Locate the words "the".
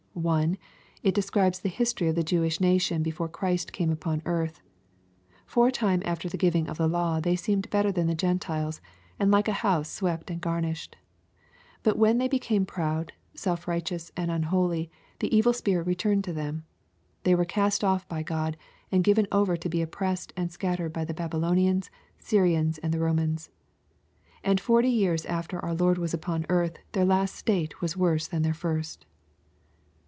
1.61-1.69, 2.15-2.21, 6.27-6.35, 6.77-6.87, 8.07-8.13, 15.19-15.33, 21.05-21.13, 22.93-22.99